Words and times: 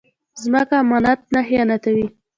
ځمکه 0.43 0.75
امانت 0.83 1.19
نه 1.33 1.41
خیانتوي 1.47 2.07